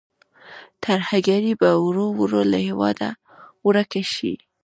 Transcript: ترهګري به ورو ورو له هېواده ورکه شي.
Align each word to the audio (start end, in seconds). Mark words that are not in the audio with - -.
ترهګري 0.83 1.53
به 1.61 1.69
ورو 1.85 2.05
ورو 2.19 2.41
له 2.51 2.59
هېواده 2.67 3.09
ورکه 3.67 4.01
شي. 4.13 4.33